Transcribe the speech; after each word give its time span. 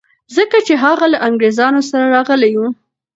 ځکه 0.35 0.57
چي 0.67 0.73
هغه 0.83 1.05
له 1.13 1.17
انګریزانو 1.27 1.81
سره 1.89 2.05
راغلی 2.15 2.51
و. 2.57 2.61